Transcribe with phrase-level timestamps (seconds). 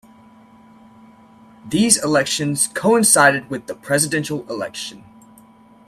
[1.63, 5.03] These elections coincided with the presidential election.